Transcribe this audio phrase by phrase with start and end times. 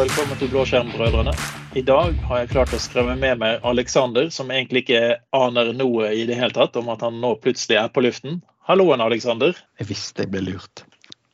[0.00, 1.32] velkommen til Blåskjermbrødrene.
[1.76, 6.08] I dag har jeg klart å skremme med meg Alexander, som egentlig ikke aner noe
[6.16, 8.38] i det hele tatt om at han nå plutselig er på luften.
[8.64, 9.52] Halloen, Alexander.
[9.76, 10.86] Jeg visste jeg ble lurt.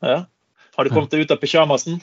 [0.02, 0.24] Ja.
[0.74, 2.00] Har du kommet deg ut av pysjamasen?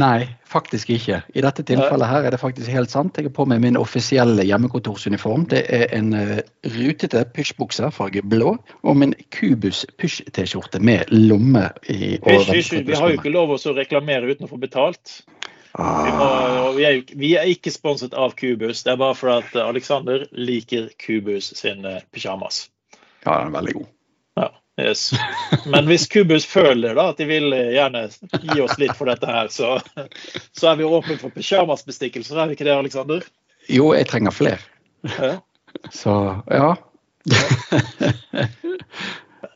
[0.00, 1.20] Nei, faktisk ikke.
[1.36, 3.20] I dette tilfellet her er det faktisk helt sant.
[3.20, 5.44] Jeg har på meg min offisielle hjemmekontorsuniform.
[5.52, 6.38] Det er en uh,
[6.80, 13.12] rutete pysjbukse, farge blå, og min Kubus pysj-T-skjorte med lomme i Hysj, hysj, vi har
[13.12, 15.20] jo ikke lov å reklamere uten å få betalt.
[15.78, 19.54] Vi, må, vi, er, vi, er, ikke sponset av Kubus, det er bare fordi at
[19.62, 22.66] Alexander liker Kubus sin uh, pysjamas.
[23.24, 23.86] Ja, den er veldig god.
[24.36, 24.48] Ja,
[24.82, 25.06] yes.
[25.72, 28.04] Men hvis Kubus føler da at de vil gjerne
[28.42, 29.78] gi oss litt for dette her, så,
[30.52, 33.24] så er vi åpne for pysjamasbestikkelser, er vi ikke det, Alexander?
[33.70, 34.60] Jo, jeg trenger flere.
[35.08, 35.38] Ja.
[35.88, 36.12] Så
[36.52, 36.74] ja.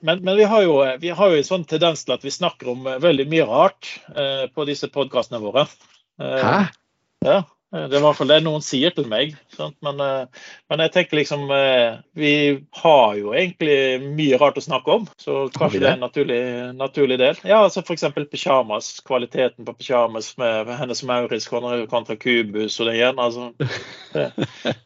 [0.01, 2.69] Men, men, vi har jo, vi har jo en sånn tendens til at vi snakker
[2.71, 5.67] om veldig mye rart eh, på disse podkastene våre.
[6.17, 6.71] 啊？
[7.21, 7.47] 啊？
[7.75, 9.33] Det er i hvert fall det noen sier til meg.
[9.59, 12.33] Men, eh, men, jeg tenker liksom eh, Vi
[12.79, 15.89] har jo egentlig mye rart å snakke om, så kanskje det?
[15.89, 16.41] er en naturlig,
[16.79, 17.41] naturlig del.
[17.49, 18.07] Ja, altså F.eks.
[18.31, 18.93] pysjamas.
[19.07, 23.19] Kvaliteten på pysjamas med Hennes Maurits kontra Kubus og det igjen.
[23.19, 23.51] altså.
[24.17, 24.31] Det,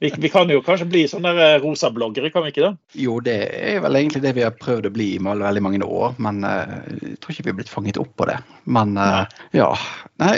[0.00, 2.72] vi, vi, kan jo kanskje bli sånne rosabloggere, kan vi ikke det?
[2.98, 6.16] Jo, det er vel egentlig det vi har prøvd å bli i veldig mange år,
[6.22, 8.40] men jeg tror ikke vi har blitt fanget opp på det.
[8.64, 8.96] Men
[9.54, 9.68] ja.
[10.20, 10.34] Nei,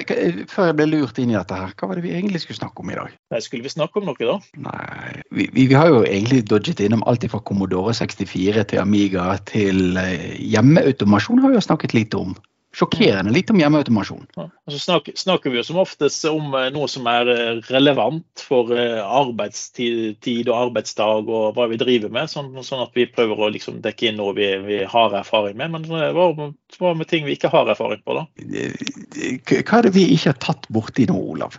[0.51, 2.81] før jeg ble lurt inn i dette her, hva var det vi egentlig skulle snakke
[2.81, 3.13] om i dag?
[3.33, 4.39] Nei, skulle vi snakke om noe, da?
[4.65, 9.35] Nei, vi, vi, vi har jo egentlig dodget innom alt fra Commodore 64 til Amiga
[9.51, 12.37] til uh, hjemmeautomasjon har vi jo snakket litt om
[12.73, 14.25] sjokkerende litt om hjemmeautomasjon.
[14.37, 18.45] Ja, altså snakker, snakker, vi jo som oftest om eh, noe som er eh, relevant
[18.49, 23.43] for eh, arbeidstid og arbeidsdag og hva vi driver med, sånn, sånn at vi prøver
[23.45, 25.75] å liksom dekke inn noe vi, vi, har erfaring med.
[25.75, 26.31] Men hva,
[26.79, 28.25] hva, med ting vi ikke har erfaring på, da?
[28.33, 31.59] Hva er det vi ikke har tatt borti nå, Olav?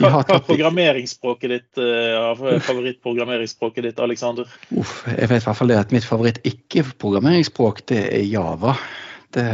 [0.00, 1.82] Hva, hva er programmeringsspråket ditt,
[2.64, 4.48] favorittprogrammeringsspråket ditt, Alexander?
[4.72, 8.76] Jeg vet i hvert fall det at mitt favoritt-ikke-programmeringsspråk, det er Java.
[9.36, 9.44] Det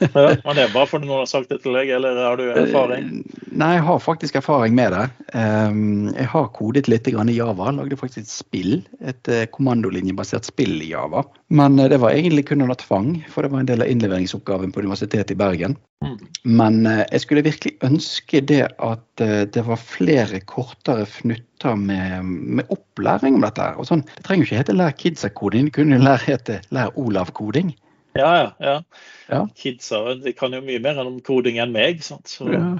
[0.00, 2.46] ja, men det er bare fordi noen har sagt det til deg, eller har du
[2.48, 3.08] erfaring?
[3.20, 5.02] Eh, nei, jeg har faktisk erfaring med det.
[5.36, 7.70] Ehm, jeg har kodet litt i Java.
[7.76, 8.72] Lagde faktisk et spill,
[9.04, 11.24] et eh, kommandolinjebasert spill i Java.
[11.52, 14.72] Men eh, det var egentlig kun under tvang, for det var en del av innleveringsoppgaven
[14.72, 15.76] på Universitetet i Bergen.
[16.04, 16.16] Mm.
[16.48, 23.36] Men jeg skulle virkelig ønske det at det var flere kortere fnutter med, med opplæring
[23.36, 23.66] om dette.
[23.76, 27.74] Og sånn, det trenger jo ikke hete 'lær kidsa-koding', det kunne lære hete 'lær Olav-koding'.
[28.12, 28.54] Ja, ja.
[28.58, 28.82] ja.
[29.28, 29.48] ja.
[29.56, 32.02] Kidsa de kan jo mye mer om koding enn meg.
[32.02, 32.74] Så, ja.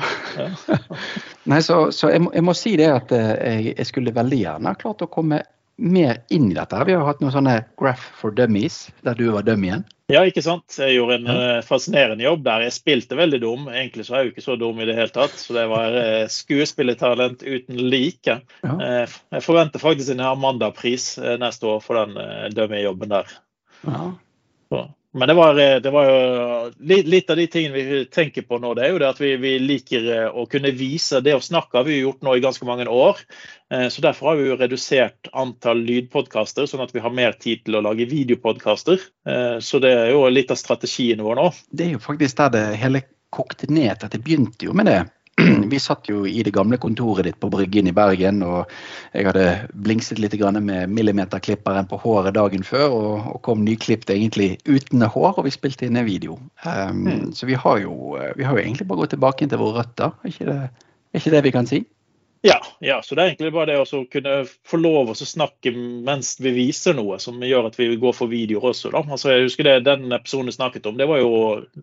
[1.50, 4.42] Nei, så, så jeg, må, jeg, må, si det at eh, jeg, jeg, skulle veldig
[4.42, 5.42] gjerne ha klart å komme
[5.80, 6.82] mer inn i dette.
[6.84, 9.86] Vi har hatt noen sånne graph for dummies, der du var dummyen.
[10.10, 10.74] Ja, ikke sant.
[10.74, 12.64] Jeg gjorde en uh, fascinerende jobb der.
[12.66, 13.68] Jeg spilte veldig dum.
[13.70, 15.36] Egentlig så er jeg jo ikke så dum i det hele tatt.
[15.38, 18.40] Så det var uh, skuespillertalent uten like.
[18.66, 18.74] Ja.
[18.74, 23.30] Uh, jeg forventer faktisk en Amanda-pris neste år for den uh, dummy-jobben der.
[23.86, 24.08] Ja.
[24.70, 24.82] Så.
[25.12, 28.74] Men det var, eh, det var, jo litt av de tingene vi tenker på nå,
[28.78, 31.18] det er jo det at vi, vi, liker eh, å kunne vise.
[31.24, 33.18] Det å snakke har vi gjort nå i ganske mange år.
[33.74, 37.64] Eh, så Derfor har vi jo redusert antall lydpodkaster, sånn at vi har mer tid
[37.66, 39.02] til å lage videopodkaster.
[39.60, 41.48] Så det er jo litt av strategien vår nå.
[41.74, 43.02] Det er jo faktisk der det hele
[43.34, 44.14] kokte ned til.
[44.14, 45.02] Det begynte jo med det
[45.70, 48.70] vi satt jo i det gamle kontoret ditt på Bryggen i Bergen, og
[49.14, 49.46] jeg hadde
[49.86, 55.38] blingset litt med millimeterklipperen på håret dagen før, og, og kom nyklipt egentlig uten hår,
[55.38, 56.38] og vi spilte inn en video.
[56.64, 57.32] Um, mm.
[57.34, 60.34] Så vi har, jo, vi har, jo, egentlig bare gått tilbake til våre røtter, er
[60.34, 60.60] ikke det,
[61.10, 61.84] er ikke det vi kan si?
[62.42, 66.38] Ja, ja, så det er egentlig bare det å kunne få lov å snakke mens
[66.40, 68.94] vi viser noe, som gjør at vi går for videoer også.
[68.94, 69.02] Da.
[69.04, 71.32] Altså, jeg husker det, Den episoden vi snakket om, det var jo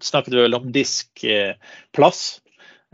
[0.01, 2.23] snakket vi vel om diskplass.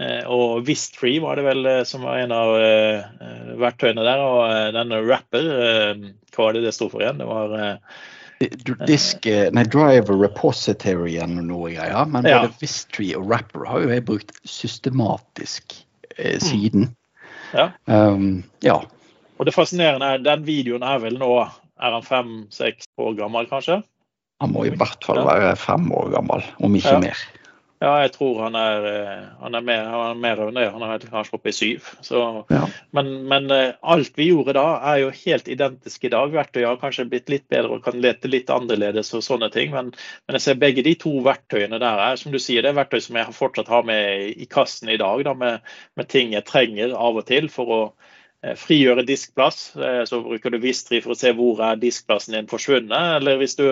[0.01, 4.23] Eh, og Wisttree var det vel eh, som var en av uh, verktøyene der.
[4.23, 5.51] Og denne Rapper,
[6.33, 7.21] hva var det det sto for igjen?
[7.21, 7.55] Det var
[8.87, 12.09] Disk, nei, Driver Repository eller noe greier.
[12.09, 12.51] Men både ja.
[12.61, 15.77] Wisttree og Rapper har jo jeg brukt systematisk
[16.17, 16.43] eh, mm.
[16.43, 16.89] siden.
[17.53, 17.69] Ja.
[17.85, 18.79] Um, ja.
[19.37, 21.31] Og det fascinerende er den videoen er vel nå
[21.83, 23.81] er han fem-seks år gammel, kanskje?
[24.41, 27.01] Han må i hvert fall være fem år gammel, om ikke ja.
[27.03, 27.23] mer.
[27.83, 30.67] Ja, jeg tror han er, eh, han er, mer, han er mer enn det.
[30.71, 31.89] Han er kanskje oppe i syv.
[32.05, 32.21] Så,
[32.53, 32.61] ja.
[32.95, 34.63] men, men, eh, alt vi gjorde da,
[34.93, 36.31] er jo helt identisk i dag.
[36.31, 39.73] Verktøyet har kanskje blitt litt bedre og kan lete litt annerledes og sånne ting.
[39.75, 42.79] Men, men, jeg ser begge de to verktøyene der er som du sier, det er
[42.79, 45.25] verktøy som jeg fortsatt har med i kassen i dag.
[45.27, 47.81] Da, med, med ting jeg trenger av og til for å
[48.59, 49.69] frigjøre diskplass,
[50.09, 53.21] så bruker du Vistri for å se hvor er diskplassen din forsvunnet.
[53.21, 53.69] Eller hvis du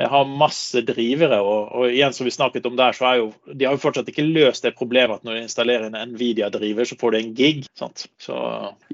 [0.00, 3.68] har masse drivere, og, og, igjen som vi snakket om der, så er jo de
[3.68, 7.12] har jo fortsatt ikke løst det problemet at når du installerer en Nvidia-driver, så får
[7.12, 7.62] du en gig.
[7.78, 8.06] sant?
[8.22, 8.40] Så...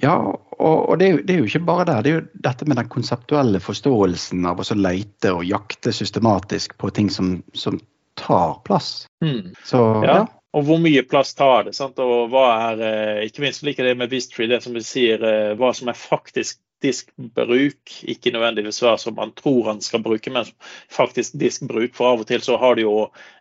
[0.02, 0.16] Ja,
[0.58, 2.02] og, og det, er jo, det, er jo, ikke bare der.
[2.02, 6.90] Det er jo dette med den konseptuelle forståelsen av å leite og jakte systematisk på
[6.94, 7.78] ting som, som
[8.18, 9.08] tar plass.
[9.24, 9.52] Mm.
[9.64, 10.22] Så, ja.
[10.22, 10.24] ja.
[10.52, 11.76] Og hvor mye plass tar det?
[11.78, 12.00] Sant?
[12.02, 15.54] Og hva er, eh, ikke minst liker det med Bistry, det som vi sier, eh,
[15.56, 20.48] hva som er faktisk diskbruk, ikke nødvendigvis hva som man tror han skal bruke, men
[20.92, 21.94] faktisk diskbruk.
[21.96, 22.96] For av og til så har du jo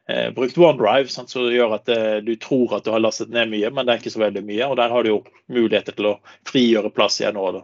[0.09, 3.33] eh, brukt OneDrive, sant, så det gjør at eh, du tror at du har lastet
[3.33, 4.69] ned mye, men det er ikke så veldig mye.
[4.69, 5.19] Og der har du jo
[5.51, 6.15] muligheter til å
[6.49, 7.63] frigjøre plass igjen nå.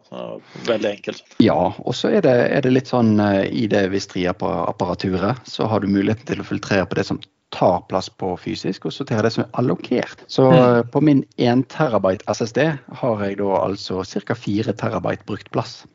[0.67, 1.23] Veldig enkelt.
[1.43, 5.91] Ja, og så er, er, det litt sånn eh, i det Vistria-apparaturet, så har du
[5.91, 7.21] muligheten til å filtrere på det som
[7.53, 10.23] tar plass på fysisk, og sorterer det som er allokert.
[10.27, 10.89] Så mm.
[10.93, 12.63] på min 1 terabyte SSD
[13.01, 14.35] har jeg da altså ca.
[14.35, 15.85] 4 terabyte brukt plass.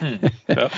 [0.00, 0.18] Mm.
[0.46, 0.70] Ja.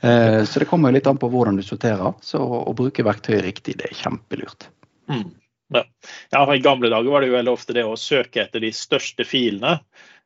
[0.00, 2.14] Eh, så det kommer litt an på hvordan du sorterer.
[2.24, 4.70] Så å bruke verktøyet riktig, det er kjempelurt.
[5.12, 5.28] Mm.
[5.74, 5.82] Ja.
[6.30, 9.26] ja, I gamle dager var det jo veldig ofte det å søke etter de største
[9.26, 9.80] filene.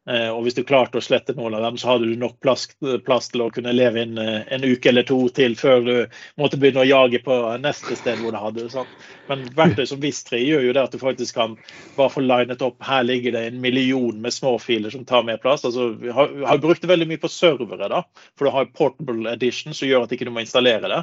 [0.09, 2.65] Eh, og hvis du klarte å slette noen av dem, så hadde du nok plass,
[3.05, 5.93] plass til å kunne leve inn eh, en uke eller to til før du
[6.41, 8.85] måtte begynne å jage på neste sted hvor du hadde det.
[9.29, 11.59] Men verktøy som Vistri gjør jo det at du faktisk kan
[11.99, 15.43] bare få linet opp her ligger det en million med små filer som tar mer
[15.43, 15.67] plass.
[15.69, 18.03] Altså, vi har, har brukt det veldig mye på servere, da,
[18.39, 21.03] for du har portable edition som gjør at ikke du må installere det.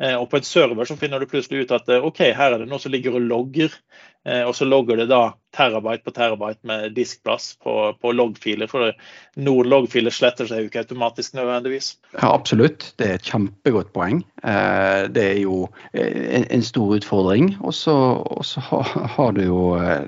[0.00, 2.72] Eh, og på en server så finner du plutselig ut at OK, her er det
[2.72, 3.76] noe som ligger og logger.
[4.28, 8.68] Og så logger det da terabyte på terabyte med diskplass på, på loggfiler.
[8.70, 8.92] For
[9.40, 11.94] noen loggfiler sletter seg jo ikke automatisk nødvendigvis.
[12.16, 14.20] Ja, Absolutt, det er et kjempegodt poeng.
[14.42, 15.62] Eh, det er jo
[15.92, 17.54] eh, en stor utfordring.
[17.62, 17.96] Og så
[19.16, 20.04] har du jo eh,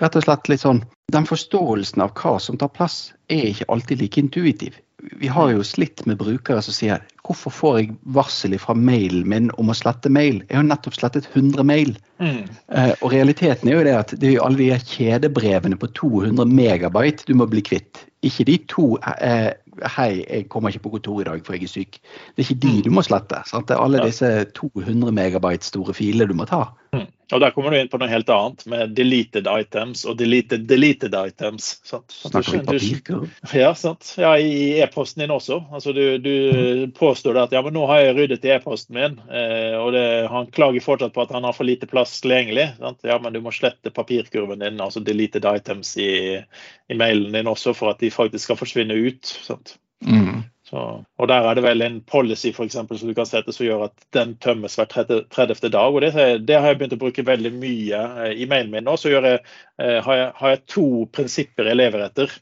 [0.00, 4.00] rett og slett litt sånn Den forståelsen av hva som tar plass, er ikke alltid
[4.00, 4.80] like intuitiv
[5.12, 9.50] vi har jo slitt med brukere som sier hvorfor får jeg varsel fra mailen min
[9.60, 10.42] om å slette mail?
[10.50, 11.94] Jeg har nettopp slettet 100 mail.
[12.20, 12.44] Mm.
[12.76, 16.52] Eh, og realiteten er jo det at det er jo alle de kjedebrevene på 200
[16.52, 18.04] megabyte du må bli kvitt.
[18.24, 19.52] Ikke de to eh,
[19.90, 21.96] Hei, jeg kommer ikke på kontoret i dag for jeg er syk.
[21.98, 22.82] Det er ikke de mm.
[22.84, 23.40] du må slette.
[23.48, 23.66] Sant?
[23.66, 26.68] Det er alle disse 200 megabyte store filer du må ta.
[26.94, 27.08] Mm.
[27.34, 31.16] Og Der kommer du inn på noe helt annet, med deleted items og deleted deleted
[31.18, 31.72] items.
[31.82, 32.14] Sant?
[32.14, 33.40] Snakker vi papirkurv?
[33.58, 34.12] Ja, sant?
[34.20, 35.58] ja, i e-posten din også.
[35.74, 39.74] Altså, du, du påstår at ja, men nå har jeg ryddet i e-posten min, eh,
[39.80, 42.68] og det, han klager fortsatt på at han har for lite plass tilgjengelig.
[42.78, 43.02] Sant?
[43.02, 47.74] Ja, men du må slette papirkurven din, altså deleted items i, i mailen din også,
[47.74, 49.34] for at de faktisk skal forsvinne ut.
[49.42, 49.74] Sant?
[50.06, 50.44] Mm.
[50.64, 53.66] Så, og Der er det vel en policy for eksempel, som du kan sette som
[53.66, 55.68] gjør at den tømmes hver 30.
[55.68, 55.92] dag.
[55.92, 56.12] og det,
[56.48, 58.96] det, har jeg begynt å bruke veldig mye eh, i mailen min nå.
[58.96, 59.42] Så jeg,
[59.76, 62.32] eh, har, jeg, har, jeg, to prinsipper jeg lever etter.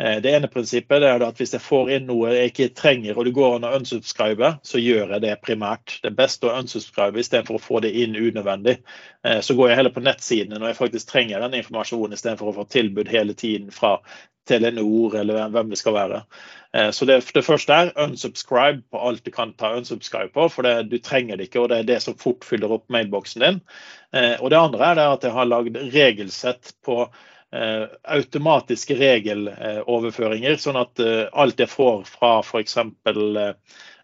[0.00, 3.28] Eh, det ene prinsippet er at hvis jeg får inn noe jeg ikke trenger, og
[3.28, 5.98] det går an å unsubscribe, så gjør jeg det primært.
[6.00, 8.80] Det er best å unsubscribe istedenfor å få det inn unødvendig.
[9.44, 12.64] Så går jeg heller på nettsidene når jeg faktisk trenger den informasjonen, istedenfor å få
[12.72, 13.98] tilbud hele tiden fra
[14.50, 16.22] Telenor eller hvem det skal være.
[16.74, 20.66] Eh, så det, det, første er unsubscribe på alt du kan ta unsubscribe på, for
[20.66, 23.60] det, du trenger det ikke, og det er det som fort fyller opp mailboksen din.
[24.16, 27.20] Eh, og det andre er at jeg har lagd regelsett på eh,
[27.50, 32.76] automatiske regeloverføringer, sånn at alt jeg får fra f.eks.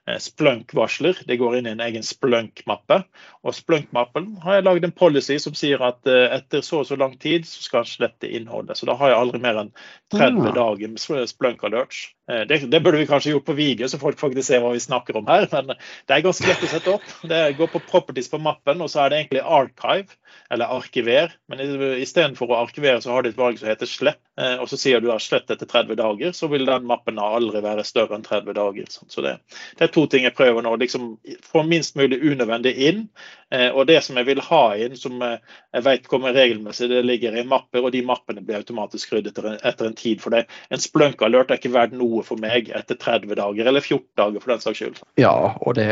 [0.09, 1.19] Eh, Splunk-varsler.
[1.27, 3.01] Det går inn i en egen Splunk-mappe.
[3.43, 6.99] Og Splunk-mappen har jeg lagd en policy som sier at eh, etter så og så
[7.01, 8.79] lang tid så skal han slette innholdet.
[8.79, 9.73] Så da har jeg aldri mer enn
[10.15, 12.05] 30 dager med Splunk-alerts.
[12.07, 14.83] Eh, det, det, burde vi kanskje gjort på video, så folk faktisk ser hva vi
[14.83, 15.47] snakker om her.
[15.53, 17.07] Men det er ganske lett å sette opp.
[17.31, 20.19] Det går på properties på mappen, og så er det egentlig archive,
[20.51, 21.37] eller arkiver.
[21.51, 21.63] Men
[22.03, 24.21] istedenfor å arkivere, så har du et valg som heter slett.
[24.37, 27.87] Og så sier du da slett etter 30 dager, så vil den mappen aldri være
[27.89, 28.91] større enn 30 dager.
[28.91, 29.39] Så det,
[29.79, 30.75] det er to ting jeg prøver nå.
[30.83, 31.15] liksom
[31.47, 33.07] Få minst mulig unødvendig inn.
[33.55, 35.39] Eh, og det som jeg vil ha inn, som eh,
[35.75, 39.87] jeg vet kommer regelmessig, det ligger i mapper, og de mappene blir automatisk ryddet etter
[39.87, 40.21] en tid.
[40.23, 40.47] For det.
[40.71, 44.55] En splunk-alert er ikke verdt noe for meg etter 30 dager, eller 14 dager for
[44.55, 45.01] den saks skyld.
[45.21, 45.89] Ja, og det,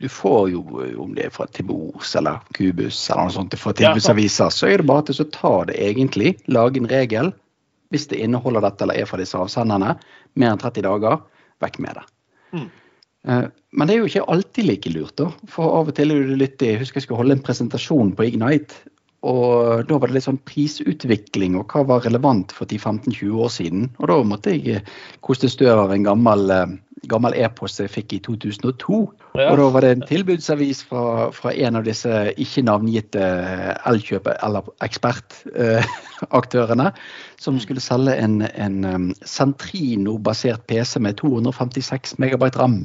[0.00, 0.62] du får jo,
[1.02, 4.88] om det er fra Tibos eller Kubus eller noe sånt, fra tilbudsaviser, så er det
[4.90, 7.32] bare til å ta det egentlig, lage en regel.
[7.94, 9.94] Hvis det inneholder dette eller er fra disse avsenderne,
[10.36, 11.22] mer enn 30 dager,
[11.62, 12.04] vekk med det.
[12.56, 12.66] Mm.
[13.26, 15.30] Eh, men det er jo ikke alltid like lurt, da.
[15.50, 18.28] For av og til er det litt Jeg husker jeg skulle holde en presentasjon på
[18.28, 18.82] Ignite.
[19.26, 23.86] Og da var det litt sånn prisutvikling og hva var relevant for 10-15-20 år siden.
[23.98, 24.90] Og da måtte jeg eh,
[25.26, 26.74] koste støv av en gammel, eh,
[27.10, 29.00] gammel e-post jeg fikk i 2002.
[29.36, 29.50] Ja.
[29.50, 31.02] Og da var det en tilbudsavis fra,
[31.34, 33.24] fra en av disse ikke navngitte
[33.90, 36.88] elkjøper- eller ekspertaktørene
[37.42, 42.80] som skulle selge en, en Centrino-basert PC med 256 megabyte ram.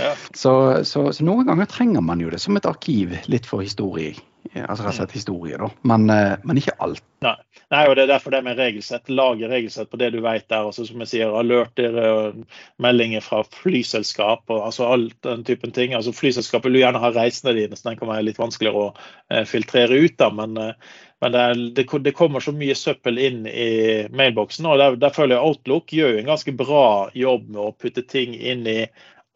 [0.00, 0.16] ja.
[0.42, 0.54] så,
[0.88, 4.16] så, så, noen ganger trenger man jo det som et arkiv, litt for historie.
[4.50, 5.68] Altså rett og slett historie, da.
[5.86, 7.02] Men, eh, men ikke alt.
[7.22, 7.36] Nei.
[7.70, 9.10] Nei, og det er derfor det med regelsett.
[9.12, 10.66] Lage regelsett på det du vet der.
[10.66, 12.40] Også, som jeg sier, alerter og
[12.82, 15.94] meldinger fra flyselskap og altså alt den typen ting.
[15.94, 18.90] Altså Flyselskap vil gjerne ha reisene dine, så den kan være litt vanskeligere å
[19.30, 20.16] eh, filtrere ut.
[20.18, 23.70] da, men, eh, men det, er, det, det, kommer så mye søppel inn i
[24.10, 24.66] mailboksen.
[24.66, 28.02] og der, der føler jeg Outlook gjør jo en ganske bra jobb med å putte
[28.02, 28.80] ting inn i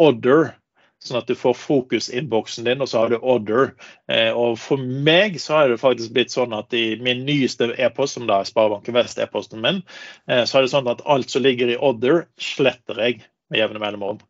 [0.03, 0.57] order
[1.05, 3.75] Sånn at du får fokusinnboksen din, og så har du order.
[4.09, 8.17] Eh, og for meg så har det faktisk blitt sånn at i min nyeste e-post,
[8.17, 9.83] som da er Sparebanken Vest-e-posten min,
[10.31, 13.21] eh, så er det sånn at alt som ligger i order, sletter jeg
[13.53, 14.23] med jevne mellomrom.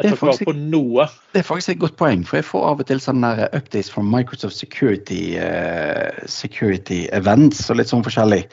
[0.00, 0.46] Det er, faktisk.
[1.34, 4.04] Det er faktisk et godt poeng, for jeg får av og til sånne updates fra
[4.06, 8.44] Microsoft Security, uh, security events og litt sånn forskjellig.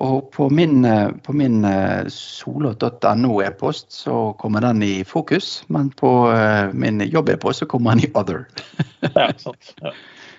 [0.00, 5.90] Og på min, eh, på min eh, solot.no e-post så kommer den i fokus, men
[5.90, 8.46] på eh, min jobb-e-post så kommer den i other.
[9.14, 9.74] ja, sant.
[9.82, 9.92] Ja.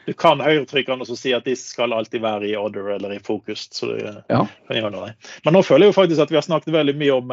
[0.07, 3.67] Du kan høyretrykkene og si at de skal alltid være i other eller i fokus.
[3.69, 4.41] så du ja.
[4.49, 5.11] kan gjøre noe.
[5.45, 7.29] Men nå føler jeg jo faktisk at vi har snakket veldig mye om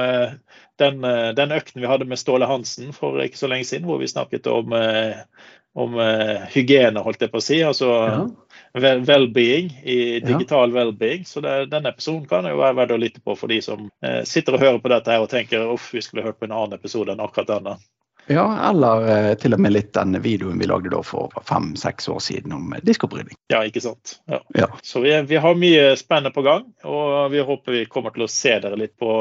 [0.77, 1.01] den,
[1.39, 4.51] den økten vi hadde med Ståle Hansen for ikke så lenge siden, hvor vi snakket
[4.53, 4.77] om,
[5.81, 5.97] om
[6.53, 7.63] hygiene, holdt jeg på å si.
[7.65, 8.21] altså ja
[8.75, 10.75] well-being, i digital ja.
[10.75, 11.25] well-being.
[11.25, 14.23] Så det, denne episoden kan jo være verdt å lytte på for de som eh,
[14.29, 16.79] sitter og hører på dette her og tenker uff, vi skulle hørt på en annen
[16.79, 17.79] episode enn akkurat denne.
[18.29, 22.19] Ja, eller eh, til og med litt den videoen vi lagde da for fem-seks år
[22.21, 23.39] siden om eh, diskoprydding.
[23.49, 24.19] Ja, ikke sant.
[24.29, 24.43] Ja.
[24.55, 24.69] Ja.
[24.83, 28.31] Så vi, vi, har mye spennende på gang, og vi håper vi kommer til å
[28.33, 29.13] se dere litt på,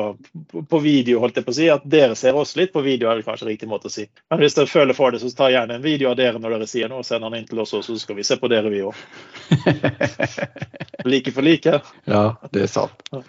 [0.51, 1.21] på, på, video.
[1.23, 1.69] holdt jeg på å si.
[1.71, 4.09] At dere ser oss litt på video, er det kanskje riktig måte å si.
[4.27, 6.69] Men hvis dere føler for det, så ta gjerne en video av dere når dere
[6.69, 8.73] sier noe, og send den inn til oss, og så skal vi se på dere,
[8.73, 9.07] vi òg.
[11.11, 11.79] like for like.
[12.11, 13.07] Ja, det er sant.
[13.15, 13.23] Ja.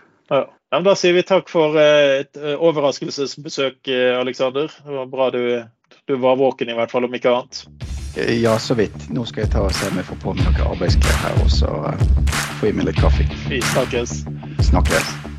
[0.71, 0.81] Ja.
[0.85, 4.69] Da sier vi takk for eh, et eh, overraskelsesbesøk, eh, Aleksander.
[4.85, 5.41] Det var bra du,
[6.05, 7.65] du, var våken, i hvert fall, om ikke annet.
[8.43, 9.09] Ja, så vidt.
[9.15, 11.53] Nå skal jeg ta og se om jeg får på meg noen arbeidsklær her, og
[11.55, 11.73] så
[12.61, 13.29] få jeg meg litt kaffe.
[13.49, 14.23] Vi snakkes.
[14.73, 15.38] Snakkes.